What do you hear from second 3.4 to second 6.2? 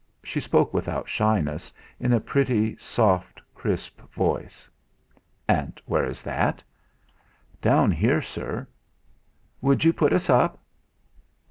crisp voice. "And where